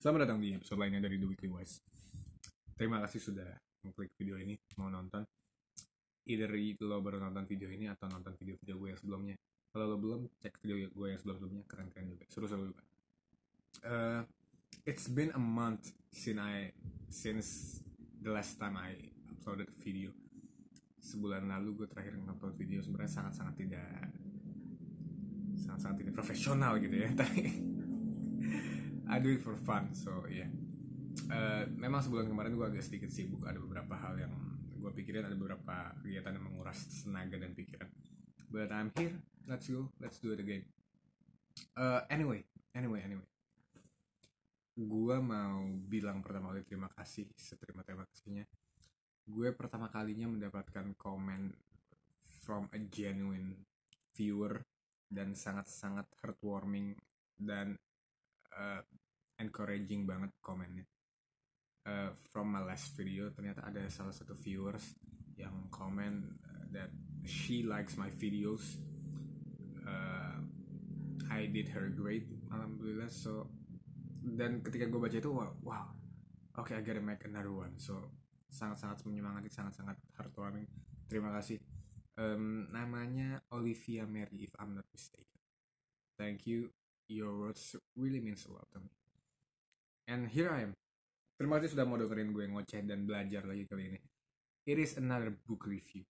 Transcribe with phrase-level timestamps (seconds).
[0.00, 1.84] Selamat datang di episode lainnya dari The Weekly Wise.
[2.72, 3.52] Terima kasih sudah
[3.84, 5.20] mengklik video ini, mau nonton.
[6.24, 6.48] Either
[6.88, 9.36] lo baru nonton video ini atau nonton video-video gue yang sebelumnya.
[9.68, 12.82] Kalau lo belum, cek video gue yang sebelum-sebelumnya, keren-keren juga, seru-seru juga.
[13.84, 14.24] Uh,
[14.88, 16.72] it's been a month since I
[17.12, 17.84] since
[18.24, 18.96] the last time I
[19.36, 20.16] uploaded video.
[20.96, 23.92] Sebulan lalu gue terakhir nonton video sebenarnya sangat-sangat tidak
[25.60, 27.68] sangat-sangat tidak profesional gitu ya, tapi
[29.10, 30.50] I do it for fun so ya yeah.
[31.34, 33.42] uh, memang sebulan kemarin gue agak sedikit sibuk.
[33.42, 34.32] Ada beberapa hal yang
[34.80, 37.90] gue pikirin ada beberapa kegiatan yang menguras tenaga dan pikiran.
[38.48, 39.18] But I'm here
[39.50, 40.64] let's go let's do it again.
[41.74, 43.26] Uh, anyway anyway anyway.
[44.78, 48.46] Gue mau bilang pertama kali terima kasih seterima terima kasihnya.
[49.26, 51.52] Gue pertama kalinya mendapatkan komen
[52.46, 53.66] from a genuine
[54.16, 54.62] viewer
[55.10, 56.94] dan sangat-sangat heartwarming
[57.34, 57.74] dan
[58.54, 58.82] uh,
[59.40, 60.84] encouraging banget komennya.
[61.80, 64.92] Uh, from my last video ternyata ada salah satu viewers
[65.40, 66.92] yang komen uh, that
[67.24, 68.76] she likes my videos.
[69.80, 70.44] Uh,
[71.32, 73.08] I did her great alhamdulillah.
[73.08, 73.48] So
[74.20, 75.88] dan ketika gue baca itu wow, wow
[76.60, 77.80] oke okay, I gotta make another one.
[77.80, 78.12] So
[78.52, 80.68] sangat-sangat menyemangati sangat-sangat heartwarming.
[81.08, 81.64] Terima kasih.
[82.20, 85.40] Um, namanya Olivia Mary if I'm not mistaken.
[86.20, 86.68] Thank you.
[87.08, 88.99] Your words really means a lot to me
[90.10, 90.74] And here I am.
[91.38, 94.00] Terima kasih sudah mau dengerin gue ngoceh dan belajar lagi kali ini.
[94.66, 96.02] It is another book review.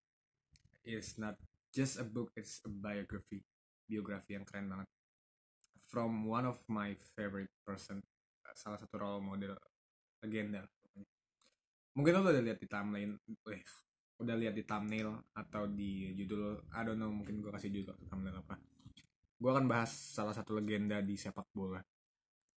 [0.80, 1.36] It's not
[1.68, 3.44] just a book, it's a biography.
[3.84, 4.88] Biografi yang keren banget.
[5.92, 8.00] From one of my favorite person.
[8.56, 9.52] Salah satu role model
[10.24, 10.64] legenda.
[11.92, 13.20] Mungkin lo udah lihat di thumbnail,
[13.52, 13.64] eh,
[14.16, 18.40] udah lihat di thumbnail atau di judul, I don't know, mungkin gue kasih judul thumbnail
[18.40, 18.56] apa.
[19.36, 21.84] Gue akan bahas salah satu legenda di sepak bola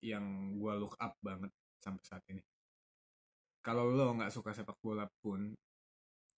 [0.03, 2.43] yang gue look up banget sampai saat ini.
[3.63, 5.55] Kalau lo nggak suka sepak bola pun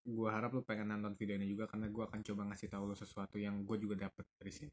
[0.05, 2.95] gue harap lo pengen nonton video ini juga karena gue akan coba ngasih tahu lo
[2.95, 4.71] sesuatu yang gue juga dapet dari sini.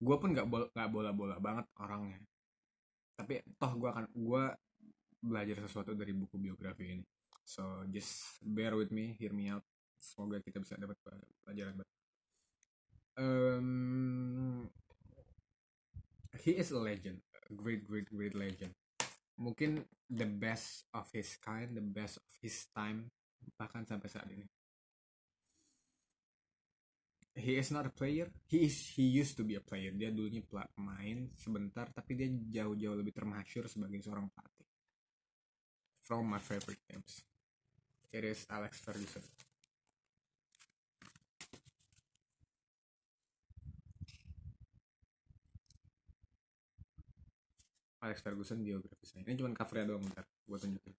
[0.00, 2.18] Gue pun nggak bol nggak bola bola banget orangnya.
[3.14, 4.44] Tapi toh gue akan gue
[5.22, 7.04] belajar sesuatu dari buku biografi ini.
[7.46, 9.62] So just bear with me hear me out.
[10.00, 10.98] Semoga kita bisa dapat
[11.46, 11.86] pelajaran
[13.20, 14.70] um,
[16.40, 17.20] he is a legend
[17.56, 18.72] great great great legend.
[19.40, 23.10] Mungkin the best of his kind the best of his time
[23.56, 24.46] bahkan sampai saat ini.
[27.40, 28.28] He is not a player.
[28.50, 29.94] He is he used to be a player.
[29.94, 34.68] Dia dulunya pemain sebentar tapi dia jauh-jauh lebih termasyur sebagai seorang pelatih.
[36.04, 37.22] From my favorite games.
[38.10, 39.22] It is Alex Ferguson
[48.00, 49.22] Alex Ferguson biografi saya.
[49.28, 50.94] Ini cuma covernya doang bentar, gue tunjukin.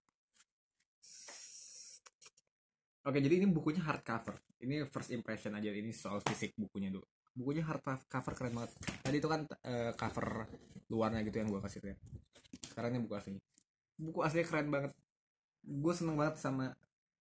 [3.02, 4.38] Oke, jadi ini bukunya hardcover.
[4.62, 5.74] Ini first impression aja.
[5.74, 7.02] Ini soal fisik bukunya dulu.
[7.34, 8.78] Bukunya hardcover keren banget.
[9.02, 10.46] Tadi itu kan uh, cover
[10.86, 11.98] luarnya gitu yang gue kasih lihat.
[12.70, 13.42] Sekarang ini buku aslinya.
[13.98, 14.94] Buku aslinya keren banget.
[15.66, 16.70] Gue seneng banget sama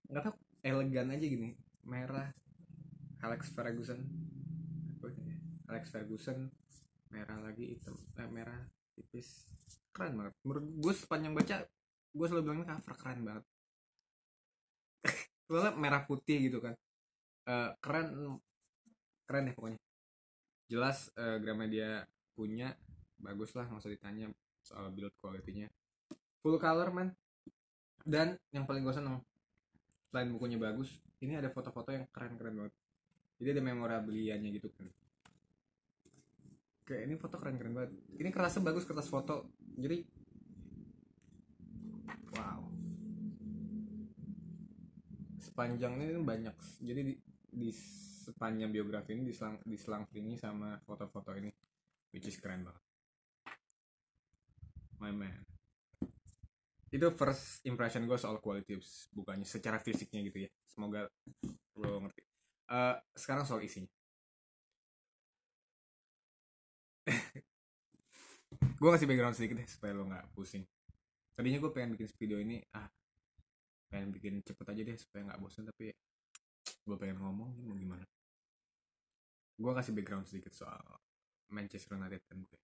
[0.06, 1.58] nggak tau elegan aja gini.
[1.82, 2.30] Merah.
[3.26, 4.06] Alex Ferguson.
[5.66, 6.54] Alex Ferguson.
[7.10, 7.98] Merah lagi hitam.
[8.22, 8.62] Eh, merah
[9.02, 9.50] tipis.
[9.90, 10.34] Keren banget.
[10.46, 11.56] Menurut gue sepanjang baca
[12.12, 13.44] gue selalu bilangnya cover keren banget.
[15.50, 16.78] Soalnya merah putih gitu kan.
[17.50, 18.38] Uh, keren
[19.26, 19.80] keren deh pokoknya.
[20.70, 22.06] Jelas uh, Gramedia
[22.38, 22.78] punya
[23.20, 24.30] bagus lah nggak usah ditanya
[24.64, 25.68] soal build quality-nya.
[26.46, 27.10] Full color man
[28.06, 29.22] dan yang paling gue seneng
[30.10, 30.90] selain bukunya bagus
[31.22, 32.74] ini ada foto-foto yang keren-keren banget.
[33.42, 34.86] Jadi ada memorabilianya gitu kan
[36.92, 37.96] kayak ini foto keren keren banget.
[38.20, 39.48] Ini kerasnya bagus kertas foto.
[39.80, 40.04] Jadi
[42.36, 42.60] wow.
[45.40, 46.56] Sepanjang ini banyak.
[46.84, 47.16] Jadi di,
[47.48, 47.72] di
[48.28, 51.48] sepanjang biografi ini diselang diselang ini sama foto-foto ini
[52.12, 52.84] which is keren banget.
[55.00, 55.48] My man.
[56.92, 58.76] Itu first impression gue soal quality
[59.16, 60.50] bukannya secara fisiknya gitu ya.
[60.68, 61.08] Semoga
[61.80, 62.22] lo ngerti.
[62.68, 63.88] Uh, sekarang soal isinya
[68.82, 70.66] gue kasih background sedikit deh supaya lo nggak pusing.
[71.34, 72.90] Tadinya gue pengen bikin video ini ah
[73.92, 75.92] pengen bikin cepet aja deh supaya nggak bosan tapi
[76.82, 78.06] gue pengen ngomong mau gimana?
[79.58, 80.82] Gue kasih background sedikit soal
[81.52, 82.60] Manchester United dan gue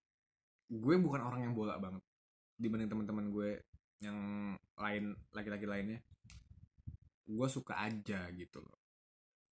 [0.67, 2.03] gue bukan orang yang bola banget.
[2.57, 3.49] Dibanding teman-teman gue
[4.01, 4.17] yang
[4.77, 5.99] lain laki-laki lainnya
[7.27, 8.79] gue suka aja gitu loh.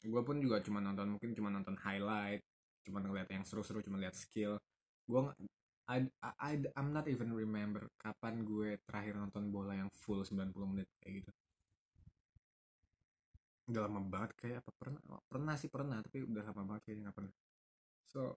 [0.05, 2.45] Gue pun juga cuma nonton mungkin cuma nonton highlight
[2.85, 4.61] cuma ngeliat yang seru-seru cuma lihat skill
[5.06, 5.22] gue
[5.86, 6.02] I,
[6.42, 11.22] I I'm not even remember kapan gue terakhir nonton bola yang full 90 menit kayak
[11.22, 11.31] gitu.
[13.69, 17.18] Udah lama banget kayak apa pernah pernah sih pernah tapi udah lama banget kayaknya nggak
[17.22, 17.34] pernah.
[18.10, 18.34] So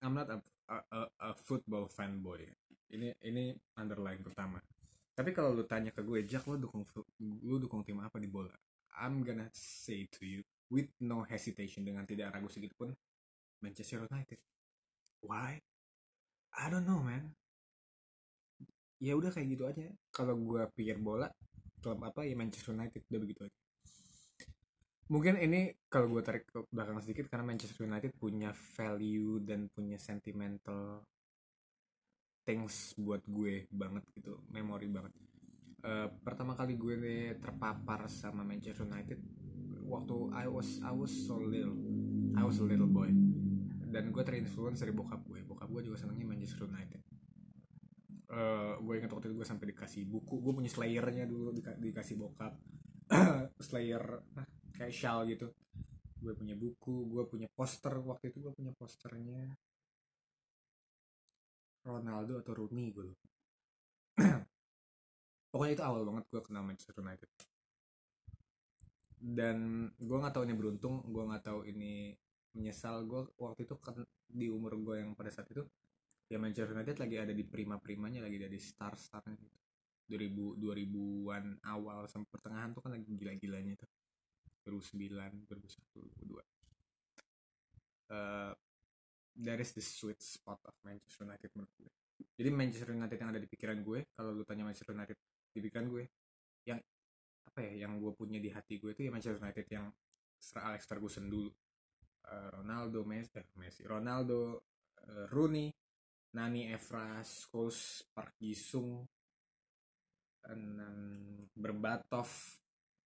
[0.00, 0.40] I'm not a,
[0.72, 2.48] a, a, a football fanboy.
[2.88, 4.56] Ini ini underline pertama.
[5.12, 6.88] Tapi kalau lu tanya ke gue Jack lu dukung
[7.44, 8.56] lu dukung tim apa di bola?
[8.96, 10.40] I'm gonna say to you
[10.72, 12.96] with no hesitation dengan tidak ragu sedikit pun
[13.60, 14.53] Manchester United
[15.34, 15.58] why?
[16.54, 17.34] I don't know man.
[19.02, 19.90] Ya udah kayak gitu aja.
[20.14, 21.26] Kalau gue pikir bola
[21.82, 22.22] klub apa?
[22.22, 23.58] Ya Manchester United udah begitu aja.
[25.10, 30.00] Mungkin ini kalau gue tarik ke belakang sedikit karena Manchester United punya value dan punya
[30.00, 31.04] sentimental
[32.46, 35.12] things buat gue banget gitu memori banget.
[35.84, 39.20] Uh, pertama kali gue nih terpapar sama Manchester United
[39.84, 41.76] waktu I was I was so little.
[42.34, 43.23] I was a little boy
[43.94, 45.46] dan gue terinfluence dari bokap gue.
[45.46, 47.02] Bokap gue juga senangnya Manchester United.
[48.34, 50.42] Uh, gue ingat waktu itu gue sampai dikasih buku.
[50.42, 52.58] Gue punya slayernya dulu di, dikasih bokap.
[53.70, 54.02] Slayer
[54.34, 54.42] nah,
[54.74, 55.54] kayak shawl gitu.
[56.18, 57.94] Gue punya buku gue punya poster.
[58.02, 59.54] Waktu itu gue punya posternya
[61.86, 63.28] Ronaldo atau Rooney gue lupa.
[65.54, 67.30] Pokoknya itu awal banget gue kenal Manchester United.
[69.22, 72.18] Dan gue nggak tahu ini beruntung gue nggak tahu ini
[72.54, 75.62] menyesal gue waktu itu kan di umur gue yang pada saat itu
[76.30, 79.58] ya Manchester United lagi ada di prima-primanya lagi dari star-starnya gitu.
[80.04, 83.90] 2000 2000-an awal sampai pertengahan tuh kan lagi gila-gilanya tuh.
[84.64, 86.40] 2009 2001 2002
[88.08, 88.52] uh,
[89.44, 91.92] that is the sweet spot of Manchester United menurut gue
[92.40, 95.16] jadi Manchester United yang ada di pikiran gue kalau lu tanya Manchester United
[95.52, 96.04] di pikiran gue
[96.64, 96.80] yang
[97.44, 99.92] apa ya yang gue punya di hati gue itu ya Manchester United yang
[100.40, 101.52] Sir Alex Ferguson dulu
[102.30, 104.64] uh, Ronaldo Messi, eh, Messi Ronaldo
[105.08, 105.68] uh, Rooney
[106.34, 109.06] Nani Evra Scholes Park Jisung
[110.44, 110.60] dan
[111.54, 112.28] Berbatov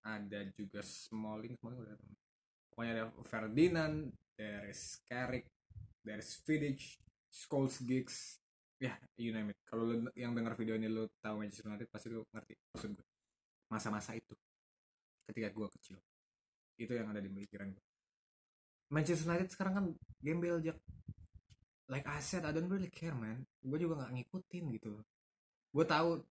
[0.03, 1.97] ada juga Smalling Smalling udah
[2.73, 3.97] pokoknya ada Ferdinand
[4.39, 5.47] is Carrick
[6.09, 6.81] is Vidic
[7.29, 8.41] Scholes Giggs
[8.79, 9.59] ya yeah, you name it.
[9.67, 13.07] Kalau yang dengar video ini lu tahu Manchester United pasti lu ngerti maksud gue
[13.67, 14.35] masa-masa itu
[15.27, 15.99] ketika gue kecil.
[16.79, 17.88] Itu yang ada di pikiran gue
[18.89, 19.87] Manchester United sekarang kan
[20.25, 20.79] gembel jak
[21.89, 23.45] like I said I don't really care man.
[23.61, 24.97] Gue juga nggak ngikutin gitu
[25.69, 26.25] gue tahu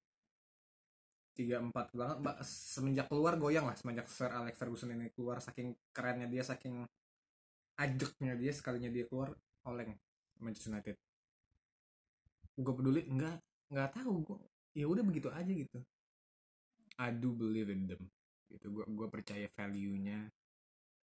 [1.37, 5.77] tiga empat banget mbak semenjak keluar goyang lah semenjak Sir Alex Ferguson ini keluar saking
[5.93, 6.81] kerennya dia saking
[7.77, 9.37] ajeknya dia sekalinya dia keluar
[9.69, 9.93] oleng
[10.41, 10.97] Manchester United.
[12.57, 13.37] Gue peduli enggak
[13.69, 14.39] nggak tahu gue
[14.73, 15.77] ya udah begitu aja gitu.
[16.97, 18.01] I do believe in them.
[18.49, 20.25] Gitu gue gue percaya value nya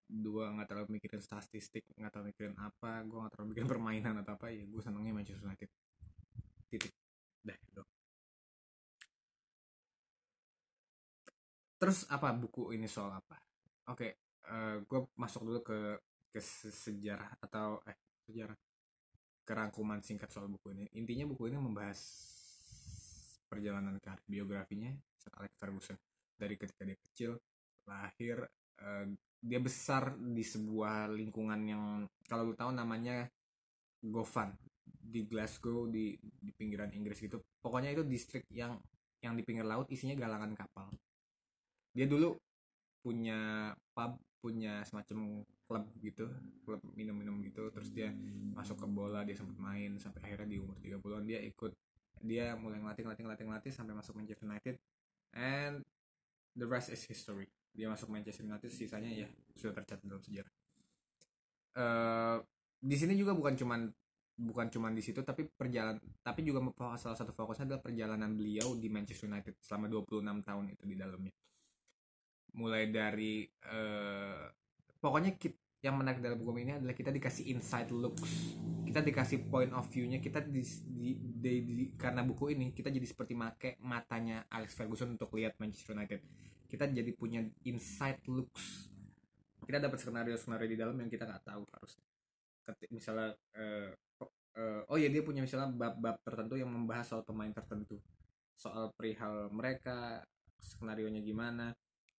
[0.05, 4.37] dua nggak terlalu mikirin statistik nggak terlalu mikirin apa gue nggak terlalu mikirin permainan atau
[4.37, 5.71] apa ya gue senangnya Manchester United.
[6.69, 6.93] Titik.
[7.45, 7.89] Dah dong
[11.85, 13.37] terus apa buku ini soal apa?
[13.93, 14.11] Oke okay,
[14.49, 15.79] uh, gue masuk dulu ke
[16.33, 16.41] ke
[16.73, 18.57] sejarah atau eh sejarah.
[19.45, 20.89] Kerangkuman singkat soal buku ini.
[20.97, 22.01] Intinya buku ini membahas
[23.45, 26.01] perjalanan karir biografinya Sir Alex Ferguson.
[26.33, 27.37] Dari ketika dia kecil
[27.85, 28.49] lahir
[28.81, 29.07] uh,
[29.45, 31.85] dia besar di sebuah lingkungan yang
[32.25, 33.29] kalau lu tahu namanya
[34.01, 34.57] Govan
[35.05, 37.45] di Glasgow di di pinggiran Inggris gitu.
[37.61, 38.81] Pokoknya itu distrik yang
[39.21, 40.89] yang di pinggir laut isinya galangan kapal.
[41.93, 42.37] Dia dulu
[43.05, 46.29] punya pub punya semacam klub gitu
[46.65, 47.69] klub minum-minum gitu.
[47.69, 48.13] Terus dia
[48.57, 51.73] masuk ke bola dia sempat main sampai akhirnya di umur 30-an dia ikut.
[52.25, 54.77] Dia mulai ngelatih ngelatih ngelatih ngelatih sampai masuk Manchester United.
[55.37, 55.85] And
[56.57, 59.29] the rest is history dia masuk Manchester United sisanya ya
[59.59, 60.53] sudah tercatat dalam sejarah.
[61.75, 62.39] Uh,
[62.79, 63.91] di sini juga bukan cuman
[64.35, 66.63] bukan cuman di situ tapi perjalanan tapi juga
[66.99, 71.35] salah satu fokusnya adalah perjalanan beliau di Manchester United selama 26 tahun itu di dalamnya.
[72.55, 74.47] Mulai dari uh,
[75.03, 78.57] pokoknya kita, yang menarik dalam buku ini adalah kita dikasih inside looks.
[78.87, 83.05] Kita dikasih point of view-nya kita di, di, di, di karena buku ini kita jadi
[83.05, 86.23] seperti make matanya Alex Ferguson untuk lihat Manchester United
[86.75, 88.91] kita jadi punya inside looks.
[89.63, 91.95] Kita dapat skenario skenario di dalam yang kita nggak tahu harus
[92.65, 93.93] ketik misalnya uh,
[94.59, 98.03] uh, oh ya dia punya misalnya bab-bab tertentu yang membahas soal pemain tertentu.
[98.59, 100.27] Soal perihal mereka
[100.59, 101.71] skenario nya gimana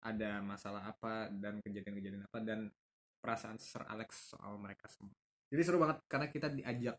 [0.06, 2.72] ada masalah apa dan kejadian-kejadian apa dan
[3.20, 5.18] perasaan Sir Alex soal mereka semua.
[5.52, 6.96] Jadi seru banget karena kita diajak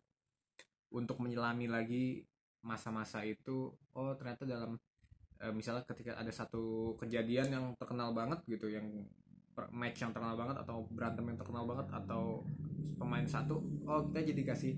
[0.93, 2.23] untuk menyelami lagi
[2.67, 4.75] masa-masa itu oh ternyata dalam
[5.41, 8.85] e, misalnya ketika ada satu kejadian yang terkenal banget gitu yang
[9.73, 12.45] match yang terkenal banget atau berantem yang terkenal banget atau
[13.01, 14.77] pemain satu oh kita jadi kasih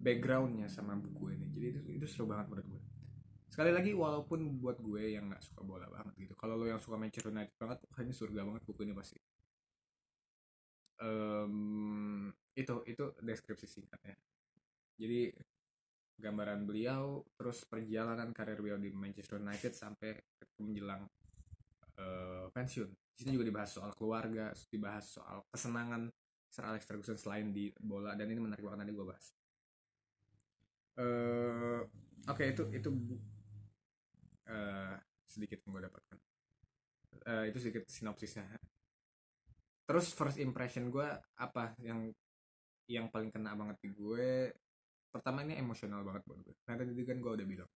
[0.00, 2.82] backgroundnya sama buku ini jadi itu, itu seru banget menurut gue.
[3.50, 6.94] Sekali lagi walaupun buat gue yang nggak suka bola banget gitu kalau lo yang suka
[6.94, 9.18] Manchester United banget ini surga banget buku ini pasti.
[10.98, 14.14] Um, itu itu deskripsi singkatnya.
[14.98, 15.34] Jadi
[16.18, 20.18] gambaran beliau terus perjalanan karir beliau di Manchester United sampai
[20.58, 21.06] menjelang
[21.98, 22.90] uh, pensiun.
[22.90, 26.10] Di sini juga dibahas soal keluarga dibahas soal kesenangan
[26.50, 29.26] Sir Alex Ferguson selain di bola dan ini menarik banget nanti gue bahas.
[30.98, 31.86] Uh,
[32.26, 32.90] oke okay, itu itu
[34.50, 36.18] uh, sedikit yang gue dapatkan.
[37.28, 38.58] Uh, itu sedikit sinopsisnya.
[39.86, 41.06] Terus first impression gue
[41.38, 42.10] apa yang
[42.88, 44.50] yang paling kena banget di gue
[45.08, 46.54] pertama ini emosional banget buat gue.
[46.64, 47.70] Karena tadi kan gue udah bilang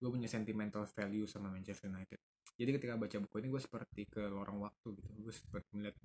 [0.00, 2.18] gue punya sentimental value sama Manchester United.
[2.56, 5.08] Jadi ketika baca buku ini gue seperti ke lorong waktu gitu.
[5.20, 5.96] Gue seperti melihat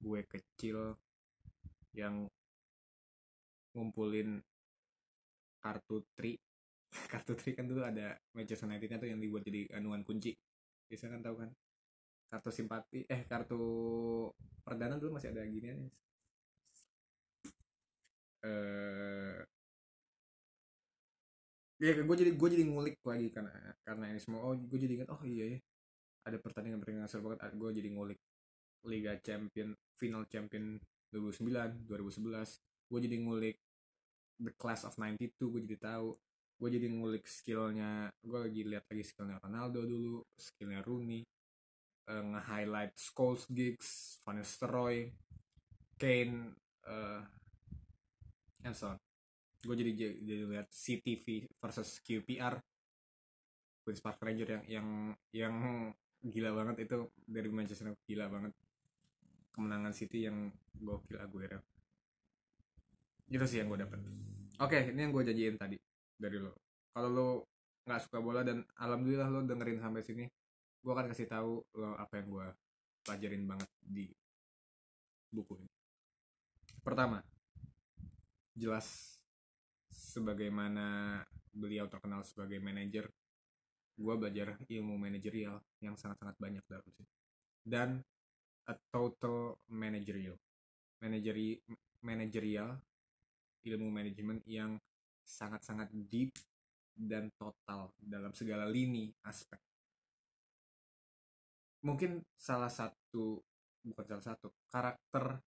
[0.00, 0.78] gue kecil
[1.92, 2.24] yang
[3.76, 4.40] ngumpulin
[5.60, 6.40] kartu tri.
[7.12, 10.34] Kartu tri kan dulu ada Manchester Unitednya tuh yang dibuat jadi anuan kunci.
[10.90, 11.50] Bisa kan tahu kan?
[12.26, 13.62] Kartu simpati eh kartu
[14.66, 15.86] perdana dulu masih ada gini aja
[18.40, 19.38] eh
[21.80, 23.50] ya gue jadi gue jadi ngulik lagi karena
[23.82, 24.40] karena ini semua.
[24.44, 25.58] Oh gue jadi ingat oh iya ya
[26.28, 28.20] ada pertandingan pertandingan seru banget gue jadi ngulik
[28.84, 30.76] Liga Champion final Champion
[31.12, 32.60] 2009 2011
[32.92, 33.56] gue jadi ngulik
[34.40, 36.16] The Class of 92 gue jadi tahu.
[36.60, 41.24] Gue jadi ngulik skillnya gue lagi lihat lagi skillnya Ronaldo dulu skillnya Rooney
[42.10, 45.12] uh, nge-highlight Scholes gigs, Van Nistelrooy,
[45.98, 46.56] Kane,
[46.86, 47.22] uh,
[48.64, 49.09] and so on.
[49.60, 52.56] Gue jadi jadi lihat CTV versus QPR,
[53.84, 54.86] Queens Park Ranger yang yang
[55.32, 55.54] yang
[56.20, 58.52] gila banget itu dari Manchester gila banget.
[59.50, 60.48] Kemenangan City yang
[60.78, 61.60] gokil Aguero.
[63.28, 64.00] Itu sih yang gue dapet.
[64.60, 65.76] Oke okay, ini yang gue janjiin tadi
[66.16, 66.56] dari lo.
[66.92, 67.28] Kalau lo
[67.84, 70.24] nggak suka bola dan alhamdulillah lo dengerin sampai sini
[70.80, 72.46] gue akan kasih tahu lo apa yang gue
[73.04, 74.08] pelajarin banget di
[75.32, 75.70] buku ini.
[76.80, 77.20] Pertama
[78.56, 79.19] jelas
[80.10, 81.22] sebagaimana
[81.54, 83.06] beliau terkenal sebagai manajer
[83.94, 87.10] gue belajar ilmu manajerial yang sangat-sangat banyak dalam sini
[87.62, 88.02] dan
[88.66, 90.34] a total managerial
[90.98, 91.62] manajeri
[92.02, 92.74] manajerial
[93.64, 94.80] ilmu manajemen yang
[95.20, 96.32] sangat-sangat deep
[96.96, 99.60] dan total dalam segala lini aspek.
[101.80, 103.40] Mungkin salah satu
[103.80, 105.40] bukan salah satu karakter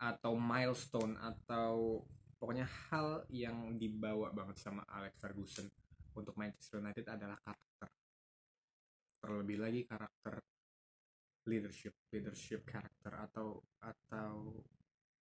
[0.00, 2.00] atau milestone atau
[2.44, 5.64] pokoknya hal yang dibawa banget sama Alex Ferguson
[6.12, 7.88] untuk Manchester United adalah karakter.
[9.24, 10.44] Terlebih lagi karakter
[11.48, 14.60] leadership leadership karakter atau atau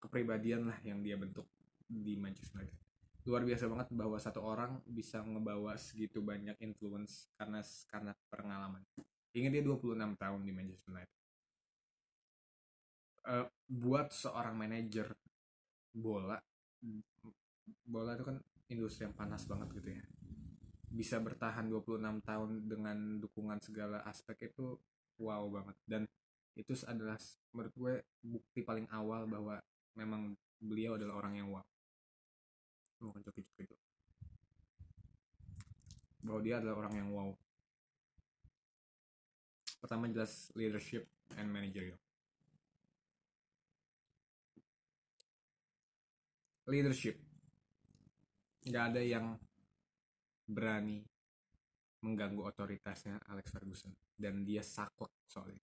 [0.03, 1.47] kepribadian lah yang dia bentuk
[1.87, 2.79] di Manchester United.
[3.23, 8.83] Luar biasa banget bahwa satu orang bisa ngebawa segitu banyak influence karena karena pengalaman.
[9.31, 11.19] Ingat dia 26 tahun di Manchester United.
[13.23, 15.07] Uh, buat seorang manajer
[15.95, 16.35] bola,
[17.87, 18.37] bola itu kan
[18.67, 20.03] industri yang panas banget gitu ya.
[20.93, 24.77] Bisa bertahan 26 tahun dengan dukungan segala aspek itu
[25.17, 25.77] wow banget.
[25.87, 26.03] Dan
[26.53, 27.17] itu adalah
[27.55, 29.57] menurut gue bukti paling awal bahwa
[29.97, 31.65] memang beliau adalah orang yang wow.
[33.01, 33.77] Bukan coki-coki itu.
[36.23, 37.33] Bahwa dia adalah orang yang wow
[39.83, 41.03] pertama jelas leadership
[41.35, 41.99] and managerial
[46.73, 47.21] leadership.
[48.65, 49.37] Nggak ada yang
[50.49, 51.05] berani
[52.01, 53.93] mengganggu otoritasnya Alex Ferguson.
[54.17, 55.61] Dan dia saklek soalnya.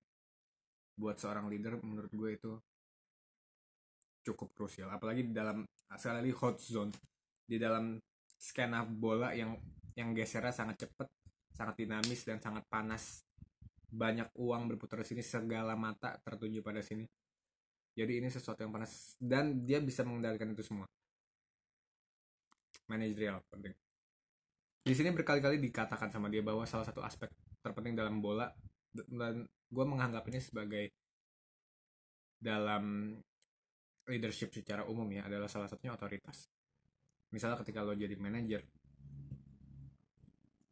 [0.94, 2.52] Buat seorang leader menurut gue itu
[4.24, 4.94] cukup krusial.
[4.94, 5.66] Apalagi di dalam
[5.98, 6.94] sekali lagi hot zone.
[7.50, 7.98] Di dalam
[8.38, 9.58] skena bola yang
[9.98, 11.10] yang gesernya sangat cepat
[11.50, 13.26] sangat dinamis dan sangat panas.
[13.90, 17.04] Banyak uang berputar di sini segala mata tertuju pada sini.
[17.98, 19.18] Jadi ini sesuatu yang panas.
[19.18, 20.88] Dan dia bisa mengendalikan itu semua
[22.90, 23.74] manajerial penting.
[24.80, 27.30] Di sini berkali-kali dikatakan sama dia bahwa salah satu aspek
[27.62, 28.50] terpenting dalam bola
[28.90, 30.86] dan gue menganggap ini sebagai
[32.40, 33.14] dalam
[34.10, 36.50] leadership secara umum ya adalah salah satunya otoritas.
[37.30, 38.66] Misalnya ketika lo jadi manajer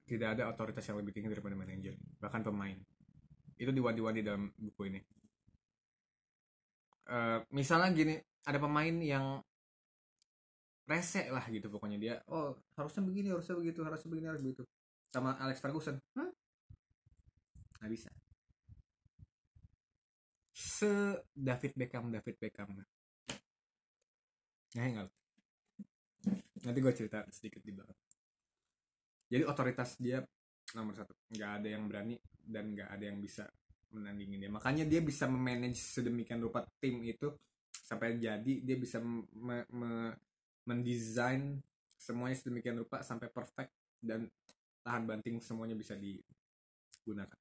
[0.08, 2.80] tidak ada otoritas yang lebih tinggi daripada manajer bahkan pemain.
[3.60, 5.00] Itu diwanti-wanti dalam buku ini.
[7.08, 8.16] Uh, misalnya gini
[8.48, 9.40] ada pemain yang
[10.88, 11.98] rese lah gitu pokoknya.
[12.00, 14.64] Dia oh harusnya begini harusnya begitu harusnya begini harus begitu.
[15.12, 16.00] Sama Alex Ferguson.
[16.16, 16.32] Hmm?
[17.78, 18.10] nggak bisa.
[20.58, 22.74] Se David Beckham David Beckham.
[22.74, 22.86] Nah
[24.74, 25.08] nggak
[26.66, 27.96] nanti gue cerita sedikit di belakang
[29.28, 30.24] jadi otoritas dia
[30.76, 31.12] nomor satu.
[31.32, 33.44] Nggak ada yang berani dan nggak ada yang bisa
[33.92, 34.52] menandingin dia.
[34.52, 37.36] Makanya dia bisa memanage sedemikian rupa tim itu
[37.72, 40.12] sampai jadi dia bisa me, me,
[40.68, 41.64] mendesain
[41.98, 43.72] semuanya sedemikian rupa sampai perfect
[44.04, 44.28] dan
[44.84, 47.40] tahan banting semuanya bisa digunakan.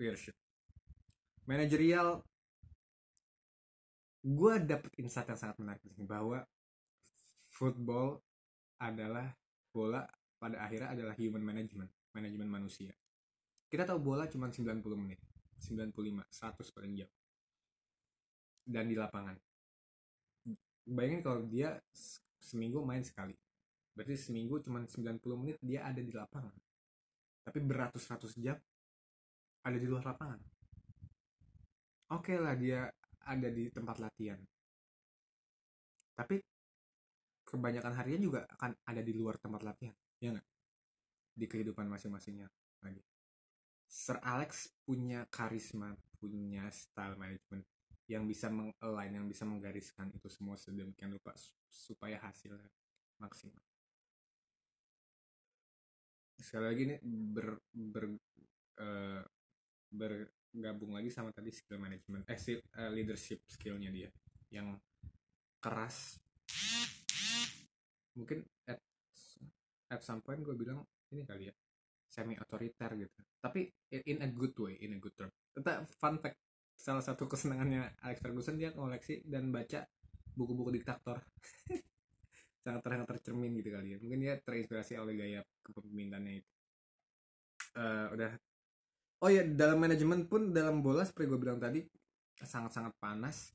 [0.00, 0.34] Leadership.
[1.44, 2.24] Manajerial
[4.24, 6.42] gue dapet insight yang sangat menarik di sini bahwa
[7.54, 8.20] football
[8.82, 9.30] adalah
[9.72, 10.04] bola
[10.38, 12.92] pada akhirnya adalah human management manajemen manusia.
[13.68, 15.20] Kita tahu bola cuma 90 menit
[15.60, 17.14] 95 100 paling jauh.
[18.68, 19.47] Dan di lapangan
[20.88, 21.76] bayangin kalau dia
[22.40, 23.36] seminggu main sekali.
[23.92, 26.54] Berarti seminggu cuma 90 menit dia ada di lapangan.
[27.44, 28.56] Tapi beratus-ratus jam
[29.64, 30.40] ada di luar lapangan.
[32.08, 32.88] Oke okay lah dia
[33.28, 34.40] ada di tempat latihan.
[36.16, 36.40] Tapi
[37.44, 40.48] kebanyakan harinya juga akan ada di luar tempat latihan ya nggak?
[41.36, 42.48] Di kehidupan masing-masingnya
[42.82, 43.02] lagi.
[43.88, 47.64] Sir Alex punya karisma punya style management
[48.08, 51.36] yang bisa mengalign yang bisa menggariskan itu semua sedemikian rupa
[51.68, 52.72] supaya hasilnya
[53.20, 53.60] maksimal.
[56.40, 58.04] Sekali lagi ini ber, ber
[58.80, 59.22] uh,
[59.92, 62.40] bergabung lagi sama tadi skill management eh
[62.80, 64.08] uh, leadership skillnya dia
[64.48, 64.72] yang
[65.60, 66.16] keras.
[68.16, 68.80] Mungkin at
[69.92, 70.80] at some point gue bilang
[71.12, 71.54] ini kali ya
[72.08, 73.20] semi otoriter gitu.
[73.36, 73.68] Tapi
[74.08, 75.28] in a good way in a good term.
[75.52, 76.47] Tetap fun fact
[76.78, 79.82] salah satu kesenangannya Alex Ferguson dia koleksi dan baca
[80.38, 81.18] buku-buku diktator.
[82.64, 83.98] Sangat terang tercermin gitu kali ya.
[83.98, 86.50] Mungkin dia terinspirasi oleh gaya kepemimpinannya itu.
[87.74, 88.30] Uh, udah.
[89.18, 91.82] Oh ya dalam manajemen pun dalam bola seperti gue bilang tadi
[92.38, 93.50] sangat-sangat panas.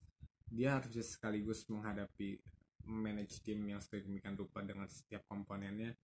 [0.51, 2.36] Dia harus sekaligus menghadapi
[2.84, 5.96] manage tim yang sedemikian rupa dengan setiap komponennya.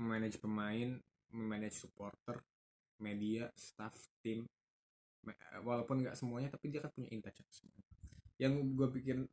[0.00, 0.98] Manage pemain
[1.34, 2.38] manage supporter
[3.02, 4.46] media staff tim
[5.64, 7.40] walaupun nggak semuanya tapi dia kan punya intouch
[8.38, 9.24] yang gue bikin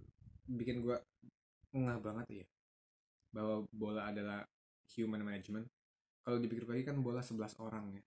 [0.46, 0.98] bikin gue
[1.72, 2.46] ngeh banget ya
[3.32, 4.44] bahwa bola adalah
[4.92, 5.66] human management.
[6.22, 8.04] Kalau dipikir lagi kan bola 11 orang ya.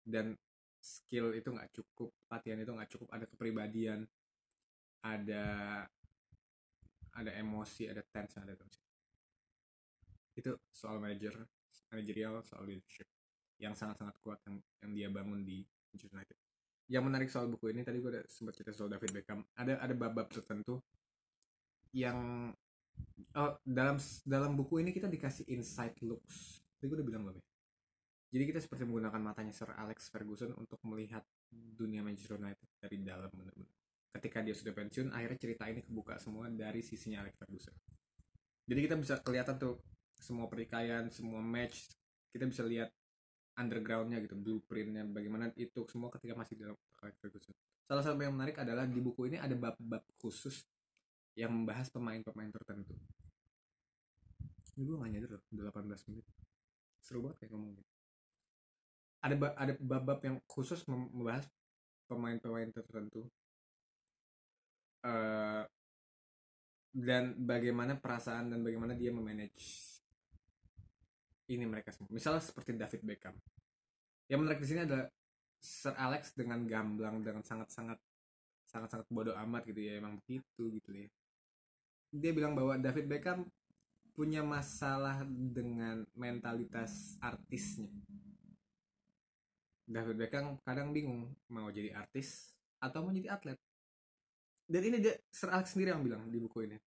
[0.00, 0.32] Dan
[0.80, 4.08] skill itu nggak cukup latihan itu nggak cukup ada kepribadian
[5.04, 5.84] ada
[7.12, 8.80] ada emosi ada tense ada tense.
[10.32, 11.36] Itu soal manager
[11.90, 13.04] manajerial soal leadership
[13.60, 15.60] yang sangat-sangat kuat yang, yang dia bangun di
[15.92, 16.39] Manchester United
[16.90, 19.46] yang menarik soal buku ini tadi gue udah sempat cerita soal David Beckham.
[19.54, 20.82] Ada ada bab-bab tertentu
[21.94, 22.50] yang
[23.38, 26.58] oh, dalam dalam buku ini kita dikasih inside looks.
[26.76, 27.46] Tadi gue udah bilang belum ya?
[28.30, 33.30] Jadi kita seperti menggunakan matanya Sir Alex Ferguson untuk melihat dunia Manchester United dari dalam
[33.30, 33.70] benar-benar.
[34.10, 37.74] Ketika dia sudah pensiun akhirnya cerita ini kebuka semua dari sisinya Alex Ferguson.
[38.66, 39.78] Jadi kita bisa kelihatan tuh
[40.10, 41.94] semua pertikaian semua match.
[42.30, 42.90] Kita bisa lihat
[43.60, 47.52] undergroundnya gitu blueprintnya bagaimana itu semua ketika masih dalam Alex Ferguson
[47.84, 50.64] salah satu yang menarik adalah di buku ini ada bab-bab khusus
[51.38, 52.94] yang membahas pemain-pemain tertentu.
[54.74, 56.26] Ini gue gak nyadar udah 18 menit.
[56.98, 57.86] Seru banget kayak ngomongin
[59.20, 61.44] ada ada bab-bab yang khusus membahas
[62.08, 63.28] pemain-pemain tertentu
[65.04, 65.64] uh,
[66.90, 69.99] dan bagaimana perasaan dan bagaimana dia memanage
[71.50, 72.10] ini mereka semua.
[72.14, 73.34] Misalnya seperti David Beckham.
[74.30, 75.06] Yang menarik di sini adalah
[75.60, 77.98] Sir Alex dengan gamblang dengan sangat-sangat
[78.70, 81.08] sangat-sangat bodoh amat gitu ya emang begitu gitu ya.
[82.14, 83.50] Dia bilang bahwa David Beckham
[84.14, 87.90] punya masalah dengan mentalitas artisnya.
[89.90, 93.58] David Beckham kadang bingung mau jadi artis atau mau jadi atlet
[94.70, 96.78] dan ini dia Sir Alex sendiri yang bilang di buku ini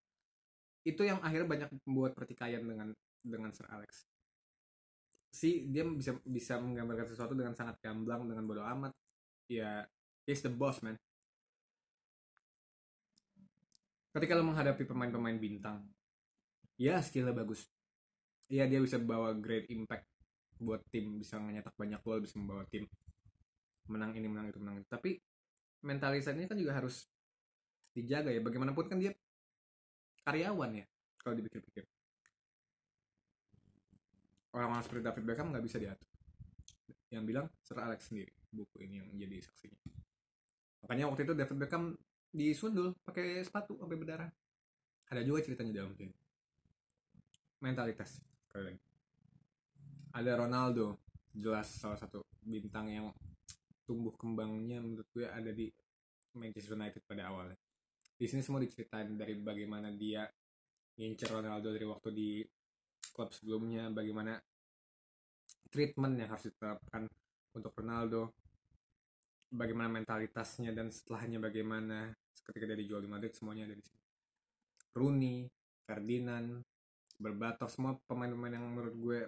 [0.88, 4.08] itu yang akhirnya banyak membuat pertikaian dengan dengan Sir Alex
[5.34, 8.93] si dia bisa bisa menggambarkan sesuatu dengan sangat gamblang dengan bodoh amat.
[9.50, 9.82] Ya
[10.30, 10.93] he's the boss man.
[14.13, 15.89] Ketika lo menghadapi pemain-pemain bintang
[16.78, 17.65] ya skillnya bagus.
[18.46, 20.06] Ya dia bisa bawa great impact
[20.62, 22.86] buat tim bisa nyetak banyak gol bisa membawa tim
[23.89, 24.88] menang ini menang itu menang itu.
[24.88, 25.17] Tapi
[25.82, 27.10] mentalitasnya kan juga harus
[27.98, 28.38] dijaga ya.
[28.38, 29.17] Bagaimanapun kan dia
[30.30, 30.86] karyawan ya
[31.17, 31.84] kalau dipikir-pikir
[34.53, 36.09] orang-orang seperti David Beckham nggak bisa diatur.
[37.09, 39.79] Yang bilang Sir Alex sendiri buku ini yang menjadi saksinya.
[40.85, 41.83] Makanya waktu itu David Beckham
[42.33, 44.29] disundul pakai sepatu sampai berdarah.
[45.09, 46.13] Ada juga ceritanya dalam sini
[47.63, 48.81] mentalitas sekali lagi.
[50.13, 50.99] Ada Ronaldo
[51.31, 53.07] jelas salah satu bintang yang
[53.87, 55.71] tumbuh kembangnya menurut gue ada di
[56.35, 57.57] Manchester United pada awalnya.
[58.19, 60.27] Di sini semua diceritain dari bagaimana dia
[60.99, 62.29] ngincer Ronaldo dari waktu di
[63.13, 64.41] klub sebelumnya bagaimana
[65.69, 67.06] treatment yang harus diterapkan
[67.54, 68.34] untuk Ronaldo
[69.54, 74.02] bagaimana mentalitasnya dan setelahnya bagaimana ketika dia dijual di Madrid semuanya ada di sini
[74.97, 75.45] Rooney
[75.86, 76.65] Ferdinand
[77.17, 79.19] Berbatov semua pemain-pemain yang menurut gue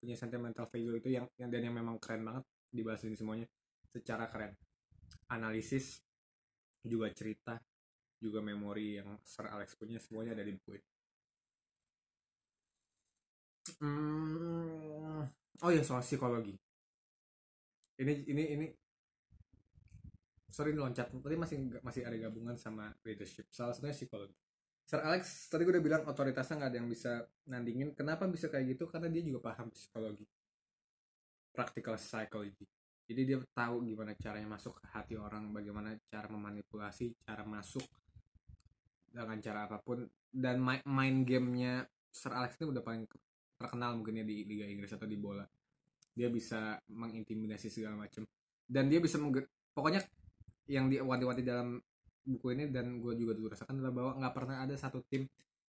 [0.00, 3.46] punya sentimental value itu yang, yang dan yang memang keren banget dibahas ini semuanya
[3.92, 4.56] secara keren.
[5.28, 6.00] Analisis
[6.80, 7.60] juga cerita
[8.16, 10.89] juga memori yang Sir Alex punya semuanya ada di buku ini
[13.80, 15.20] hmm,
[15.62, 16.56] oh ya soal psikologi.
[18.00, 18.66] Ini ini ini.
[20.50, 21.12] Sorry loncat.
[21.12, 23.46] Tadi masih masih ada gabungan sama leadership.
[23.52, 24.34] Salah satunya psikologi.
[24.90, 27.94] Sir Alex tadi gue udah bilang otoritasnya nggak ada yang bisa nandingin.
[27.94, 28.90] Kenapa bisa kayak gitu?
[28.90, 30.26] Karena dia juga paham psikologi.
[31.54, 32.66] Practical psychology.
[33.06, 37.82] Jadi dia tahu gimana caranya masuk ke hati orang bagaimana cara memanipulasi cara masuk
[39.10, 40.06] dengan cara apa pun.
[40.30, 43.06] Dan main, main gamenya Sir Alex ini udah paling
[43.60, 45.44] terkenal mungkin ya di Liga Inggris atau di bola.
[46.16, 48.24] Dia bisa mengintimidasi segala macam.
[48.64, 49.20] Dan dia bisa
[49.76, 50.00] pokoknya
[50.70, 51.76] yang diwanti-wanti dalam
[52.24, 55.26] buku ini dan gue juga dulu rasakan adalah bahwa nggak pernah ada satu tim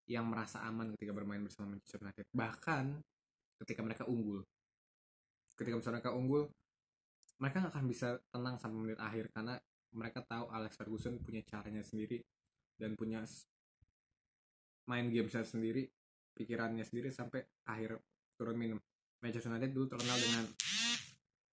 [0.06, 2.26] yang merasa aman ketika bermain bersama Manchester United.
[2.34, 2.84] Bahkan
[3.62, 4.42] ketika mereka unggul.
[5.54, 6.50] Ketika mereka unggul
[7.36, 9.60] mereka nggak akan bisa tenang sampai menit akhir karena
[9.92, 12.24] mereka tahu Alex Ferguson punya caranya sendiri
[12.80, 13.24] dan punya
[14.88, 15.84] main game saya sendiri
[16.36, 17.96] pikirannya sendiri sampai akhir
[18.36, 18.78] turun minum.
[19.24, 20.44] Manchester United dulu terkenal dengan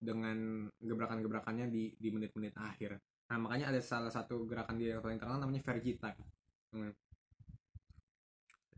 [0.04, 0.38] dengan
[0.84, 3.00] gebrakan-gebrakannya di di menit-menit akhir.
[3.32, 6.20] Nah makanya ada salah satu gerakan dia yang paling terkenal namanya Fergie time
[6.74, 6.92] hmm.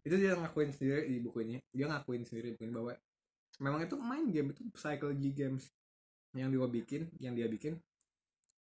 [0.05, 2.93] itu dia ngakuin sendiri di buku ini dia ngakuin sendiri buku bahwa
[3.57, 5.71] memang itu main game itu psychology games
[6.35, 7.79] yang dia bikin yang dia bikin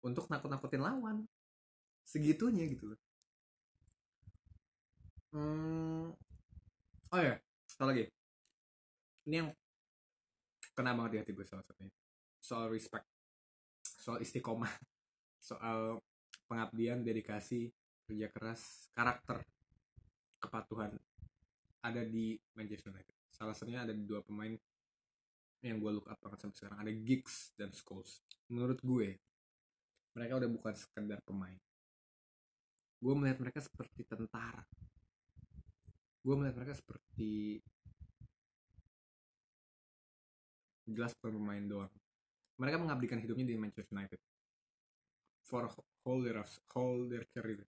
[0.04, 1.24] untuk nakut-nakutin lawan.
[2.02, 2.98] Segitunya gitu
[5.32, 6.12] hmm.
[7.12, 7.36] Oh ya
[7.68, 8.04] satu lagi.
[9.28, 9.48] Ini yang
[10.76, 11.92] kena banget di hati gue salah satunya.
[12.40, 13.06] Soal respect.
[13.84, 14.72] Soal istiqomah.
[15.48, 16.00] Soal
[16.46, 17.72] pengabdian dedikasi
[18.06, 19.40] kerja keras karakter
[20.42, 20.92] kepatuhan.
[21.82, 23.16] Ada di Manchester United.
[23.32, 24.54] Salah satunya ada di dua pemain
[25.62, 26.78] yang gue look up banget sampai sekarang.
[26.82, 28.22] Ada Giggs dan Scholes.
[28.50, 29.18] Menurut gue
[30.12, 31.56] mereka udah bukan sekedar pemain.
[33.02, 34.62] Gue melihat mereka seperti tentara
[36.22, 37.58] gue melihat mereka seperti
[40.86, 41.90] jelas pemain doang.
[42.58, 44.20] Mereka mengabdikan hidupnya di Manchester United.
[45.42, 45.66] For
[46.06, 46.38] whole their
[46.74, 47.66] whole their career.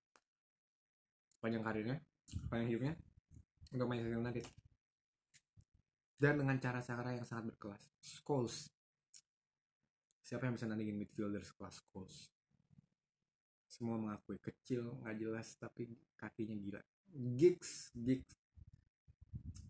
[1.43, 1.99] Panjang karirnya
[2.49, 2.95] panjang hidupnya
[3.75, 4.47] untuk Manchester United.
[6.15, 7.83] Dan dengan cara-cara yang sangat berkelas.
[8.01, 8.71] Scholes.
[10.25, 12.31] Siapa yang bisa nandingin midfielder sekelas Scholes?
[13.67, 16.81] Semua mengakui kecil nggak jelas tapi kakinya gila.
[17.35, 18.44] Gigs gigs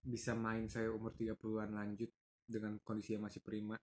[0.04, 2.12] bisa main saya umur 30-an lanjut
[2.44, 3.80] dengan kondisi yang masih prima.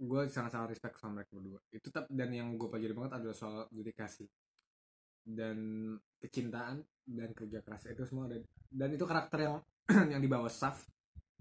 [0.00, 1.60] Gue sangat-sangat respect sama mereka berdua.
[1.68, 4.24] Itu tetap dan yang gue pelajari banget adalah soal dedikasi
[5.24, 5.56] dan
[6.18, 7.84] kecintaan dan kerja keras.
[7.92, 8.40] Itu semua ada
[8.72, 9.56] dan itu karakter yang
[10.16, 10.88] yang dibawa Saf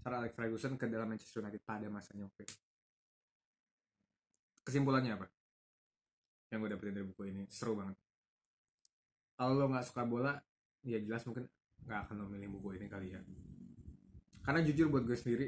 [0.04, 2.44] Sir Alex Ferguson ke dalam Manchester United pada masanya itu.
[4.64, 5.28] Kesimpulannya apa?
[6.52, 7.96] Yang gue dapetin dari buku ini seru banget.
[9.40, 10.36] Kalau lo nggak suka bola
[10.84, 11.48] ya jelas mungkin
[11.84, 13.22] nggak akan memilih buku ini kali ya.
[14.44, 15.48] Karena jujur buat gue sendiri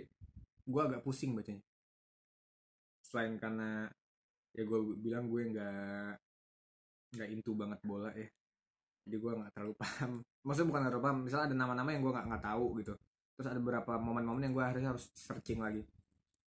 [0.66, 1.62] gue agak pusing bacanya.
[3.06, 3.86] Selain karena
[4.56, 6.14] ya gue bilang gue nggak
[7.16, 8.28] nggak into banget bola ya.
[9.06, 10.12] Jadi gue nggak terlalu paham.
[10.44, 12.94] Maksudnya bukan terlalu paham misalnya ada nama-nama yang gue nggak nggak tahu gitu.
[13.36, 15.84] Terus ada beberapa momen-momen yang gue harusnya harus searching lagi.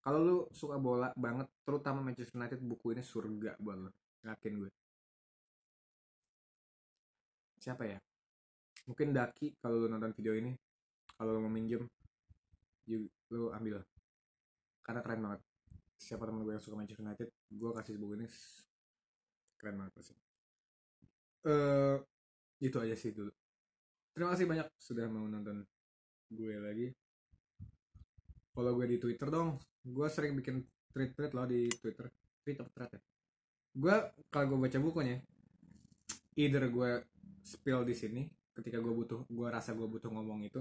[0.00, 3.90] Kalau lu suka bola banget terutama Manchester United buku ini surga buat lo.
[4.24, 4.70] Yakin gue.
[7.58, 8.07] Siapa ya
[8.88, 10.56] mungkin Daki kalau lu nonton video ini
[11.20, 11.84] kalau lu mau minjem
[13.28, 13.84] lu ambil.
[14.80, 15.40] Karena keren banget.
[16.00, 18.26] Siapa teman gue yang suka Manchester United gue kasih buku ini
[19.60, 20.14] keren banget pasti.
[21.44, 22.00] Uh,
[22.64, 23.28] itu aja sih dulu.
[24.16, 25.60] Terima kasih banyak sudah mau nonton
[26.32, 26.88] gue lagi.
[28.56, 29.60] Follow gue di Twitter dong.
[29.84, 30.64] Gue sering bikin
[30.96, 32.08] tweet-tweet loh di Twitter.
[32.40, 33.00] Tweet apa thread ya?
[33.76, 33.94] Gue
[34.32, 35.20] kalau gue baca bukunya
[36.38, 36.90] either gue
[37.44, 38.22] spill di sini
[38.58, 40.60] ketika gue butuh gue rasa gue butuh ngomong itu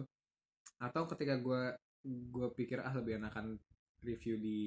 [0.78, 1.62] atau ketika gue
[2.06, 3.58] gue pikir ah lebih enakan
[4.06, 4.60] review di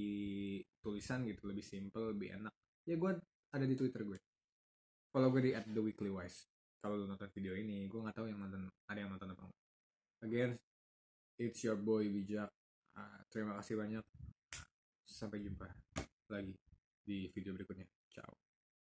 [0.83, 2.53] tulisan gitu lebih simple lebih enak.
[2.85, 3.15] Ya gue
[3.55, 4.19] ada di twitter gue
[5.15, 6.47] kalau gue di at the weekly wise
[6.83, 9.43] kalau lo nonton video ini gue nggak tahu yang nonton ada yang nonton apa
[10.27, 10.59] again
[11.41, 12.53] it's your boy bijak.
[12.93, 14.05] Uh, terima kasih banyak.
[15.09, 15.67] Sampai jumpa
[16.29, 16.55] lagi
[17.01, 17.89] di video berikutnya.
[18.13, 18.50] Ciao